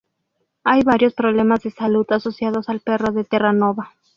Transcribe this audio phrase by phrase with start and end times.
[0.63, 3.93] Hay varios problemas de salud asociados al perro de Terranova.